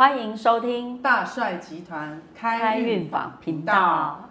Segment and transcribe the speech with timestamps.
[0.00, 4.30] 欢迎收听大帅集团开开运坊频频道道。。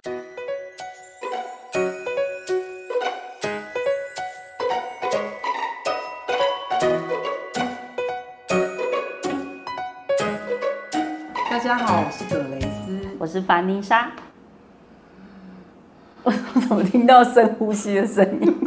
[11.52, 13.16] 大家好，我是葛雷斯。
[13.20, 14.12] 我是凡妮莎。
[16.24, 18.60] 我怎么听到深呼吸的声音？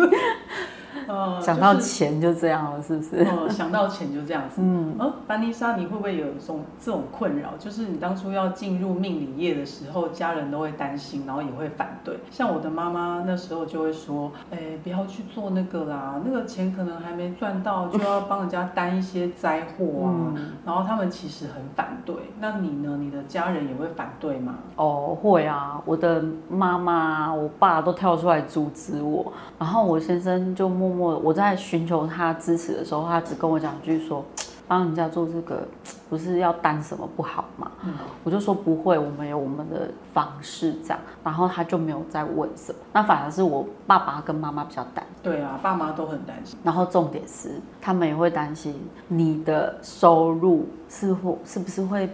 [1.13, 3.17] 呃想到钱就这样了，是不是？
[3.25, 4.63] 呃， 想到钱就这样子。
[4.63, 7.51] 嗯，哦，凡妮莎，你会不会有一种这种困扰？
[7.59, 12.19] 就是你当初要进入命理业的时候，家人都会担心，然后也会反对。
[12.31, 20.11] 像我的妈妈那时候就会说：“哎，不要去做那个啦，那个钱可能还没赚到，就要帮人家担一些灾祸啊。
[20.35, 22.15] 嗯然后他们其实很反对。
[22.41, 22.97] 那你呢？
[22.99, 24.55] 你的家人也会反对吗？
[24.77, 34.25] 哦，会啊，我的妈妈、我爸都跳出来阻止我，然后我先生就默默，我我在寻求他支持的时候，他只跟我讲一句说，
[34.73, 35.69] 帮人家做这个
[36.09, 37.71] 不是要担什么不好吗？
[37.85, 37.93] 嗯，
[38.25, 45.05] 我就说不会，我们有我们的方式这样，然后他就没有再问什么，那反而是我爸爸跟妈妈比较担。
[45.23, 46.59] 对啊，爸妈都很担心。
[46.65, 48.75] 然后重点是，他们也会担心
[49.09, 52.09] 你的收入是否是不是会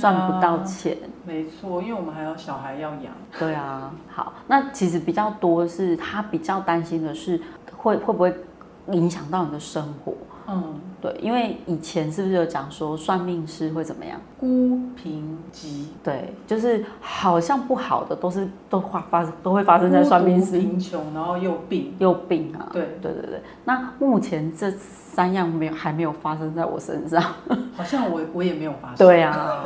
[0.00, 0.98] 赚不到钱。
[1.24, 3.12] 没错，因为我们还有小孩要养。
[3.38, 7.40] 对啊，好，那其实比较多是他比较担心的是
[7.76, 8.34] 会会不会
[8.92, 10.12] 影响到你的生活。
[10.52, 14.20] 嗯，对，因为以前是不是有讲说算命师会怎么样？
[14.36, 15.88] 孤贫疾。
[16.02, 21.94] 对，就是好像不好的都是都发发都会发生在算命师贫穷，然后又病。
[21.98, 22.68] 又病啊。
[22.72, 27.22] 对对对对，那目前这三样没有还没有发生在我身上。
[27.76, 28.96] 好像我我也没有发生。
[28.96, 29.62] 对啊，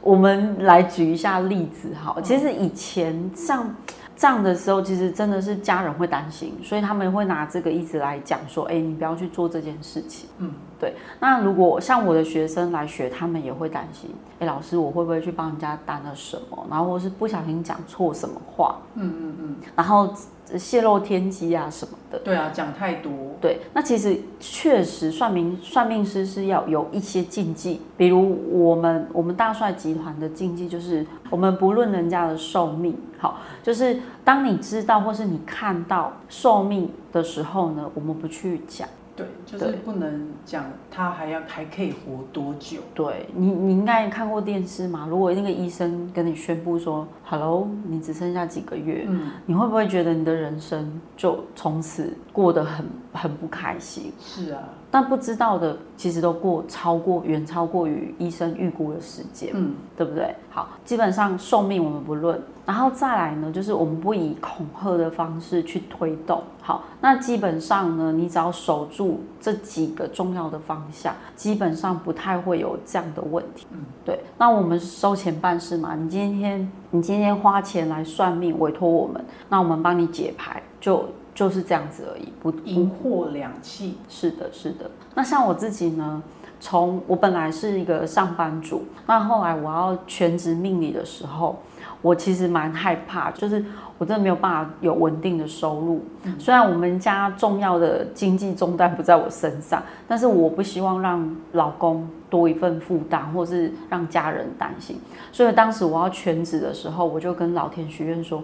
[0.00, 2.16] 我们来举一下例子哈。
[2.22, 3.74] 其实以前像
[4.22, 10.28] 这样的时候，其实真的是家人会担心，所以他们会拿这个一直来讲说，哎，你不要去做这件事情。
[10.38, 10.94] 嗯，对。
[11.18, 20.14] 那如果像我的学生来学，他们也会担心，哎，老师我会不会去帮人家担了什么，然后或是不小心讲错什么话，嗯嗯嗯，然后
[20.58, 22.18] 泄露天机啊什么的。
[22.20, 23.10] 对啊，讲太多。
[23.40, 38.88] 对，那其实确实算命算命师是要有一些禁忌，比如我们我们大帅集团的禁忌就是，我们不论人家的寿命，好，就是当你知道或是你看到寿命的时候呢，我们不去讲。
[39.14, 42.80] 对，就是不能讲他还要还可以活多久。
[42.94, 45.06] 对你，你应该看过电视嘛？
[45.06, 54.10] 如果那个医生跟你宣布说，Hello，你只剩下几个月，嗯，你会不会觉得你的人生就从此过得很很不开心？
[54.18, 54.62] 是啊，
[54.92, 60.34] 但不知道的，其实都过超过远超过于医生预估的时间，嗯，对不对？
[60.50, 66.42] 好，基本上寿命我们不论，然后再来呢，就是我们不以恐吓的方式去推动。
[66.60, 73.66] 好，那基本上呢，你只要守住这几个重要的方向，基本上不太会有这样的问题。
[73.70, 74.20] 嗯，对。
[74.36, 83.96] 那我们收钱办事嘛，你今天你今天花钱来算命，委托我们，那我们帮你解牌，就就是这样子而已，不不银货两气。
[84.08, 84.90] 是的，是的。
[85.14, 86.22] 那像我自己呢，
[86.60, 91.58] 从我本来是一个上班族，那后来我要全职命理的时候，
[92.00, 93.64] 我其实蛮害怕，就是
[93.98, 96.04] 我真的没有办法有稳定的收入。
[96.38, 104.98] 虽然我们家重要的经济重担不在我身上，但是我不希望让老公多一份负担，或是让家人担心。
[105.32, 108.42] 所以当时我要全职的时候，我就跟老天许愿说。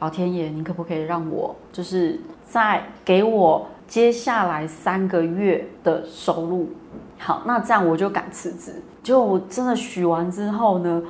[0.00, 6.68] 老天爷，你可不可以让我就是在给我接下来三个月的收入？
[7.18, 8.72] 好，那这样我就敢辞职。
[9.02, 11.02] 结果我真的许完之后呢，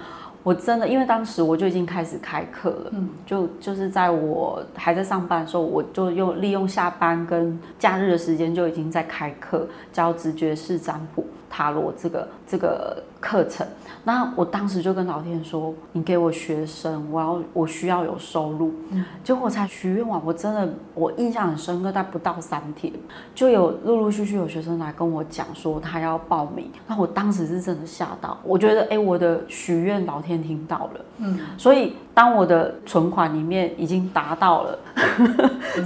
[0.42, 13.66] 我真的因为当时我就已经开始开课了，嗯，就就是在我还在上班的时候，我就用利用下班跟假日的时间就已经在开课，教直觉式占卜、塔罗这个这个课程。
[14.04, 18.72] 那我当时就跟老天说：“你给我学生，我要我需要有收入。
[18.90, 22.92] 嗯结果我才许愿完，我真的我印象很深刻，但不到三天
[23.34, 26.70] 就有陆陆续续有学生来跟我讲说他要报名。
[26.86, 31.04] 那我当时是真的吓到，我觉得哎、我的许愿老天听到了。
[31.18, 34.78] 嗯，所以当我的存款里面已经达到了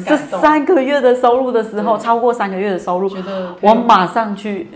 [0.06, 0.16] 这。
[0.16, 4.68] 三个月的收入的时候，超过三个月的收入，觉得我马上去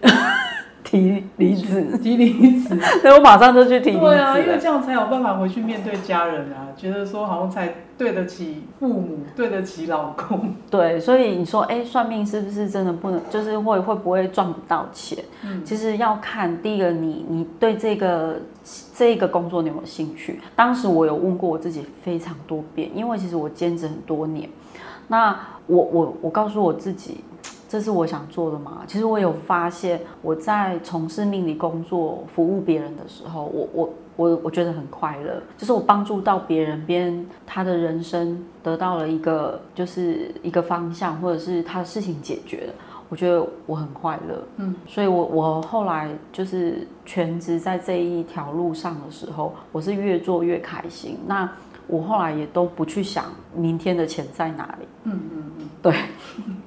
[0.87, 2.79] 提离职，提离职。
[3.03, 4.59] 对，我马上就去提离职对啊，因为了。
[4.59, 10.55] 这样才有办法回去面对家人啊，觉得说好像才对得起父母，对得起老公。
[10.71, 15.19] 对，所以你说，哎，算命是不是真的不能，就是会会不会赚不到钱？
[15.43, 18.37] 嗯其实要看第一个你，你对这个
[18.94, 20.41] 这个工作你有没有兴趣？
[20.55, 24.49] 当时我有问过我自己非常多遍，因为其实我兼职很多年，
[25.09, 25.37] 那
[25.67, 27.25] 我我我告诉我自己，
[27.68, 28.82] 这是我想做的吗？
[28.86, 42.74] 其实我有发现，我在从事命理工作、服务别人的时候，我我我我觉得很快乐，就是我帮助到别人，别人他的人生得到了一个就是一个方向，或者是他的事情解决了。
[43.08, 51.16] 我觉得我很快乐，嗯，所以我我后来就是全职在这一条路上的时候，我是越做越开心。
[51.26, 51.48] 那
[51.86, 55.94] 我后来也都不去想明天的钱在哪里，嗯嗯嗯，对。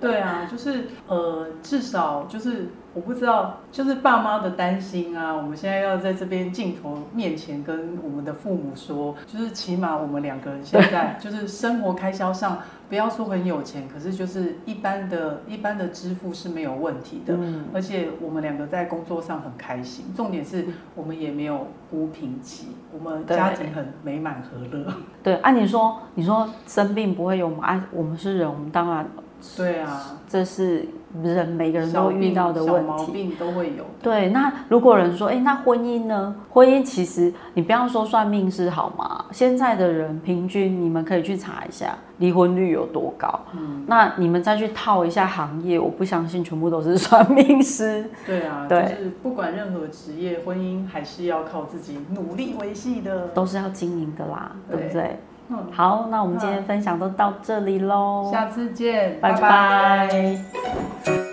[0.00, 5.34] 对啊，就是呃，至少就是我不知道，就是爸妈的担心啊。
[5.34, 12.58] 我们现在要在这边镜头面前跟我们的父母说，就是起码我们两个人现在 就是生活开销上，
[12.88, 17.34] 不要说很有钱，可是就是一般的一般的支付是没有问题的。
[17.36, 17.64] 嗯。
[17.74, 20.64] 而且我们两个在工作上很开心，重点是
[20.94, 24.86] 我们也没有孤贫期，我们家庭很美满和乐。
[25.22, 27.66] 对，按你说，你说生病不会有吗？
[27.66, 29.08] 啊，我们是人，我们当然。
[29.56, 30.86] 对啊，这是
[31.22, 33.84] 人每个人都遇到的问题，毛病都会有。
[34.02, 36.34] 对，那如果人说，哎，那婚姻呢？
[36.50, 39.24] 婚姻其实你不要说算命师好吗？
[39.30, 43.40] 现在的人平均，你们可以去查一下离婚率有多高。
[43.54, 48.10] 嗯，那你们再去套一下行业，我不相信全部都是算命师。
[48.26, 55.18] 对啊，就是不管任何职业，婚姻还是要靠自己努力维系的，都是要经营的啦，对不对？
[55.72, 59.32] 好，那我们今天分享都到这里喽，下次见，拜。
[59.40, 61.27] 拜。